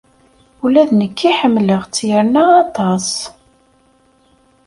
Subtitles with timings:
[0.63, 3.09] Ula d nekki ḥemmleɣ-tt yerna aṭas!